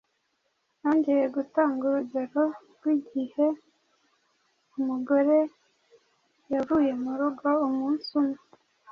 Yongeye 0.81 1.25
gutanga 1.35 1.81
urugero 1.89 2.43
rw’igihe 2.73 3.45
umugore 4.77 5.37
yavuye 6.53 6.91
mu 7.03 7.11
rugo 7.19 7.47
umunsi 7.67 8.07
umwe 8.19 8.39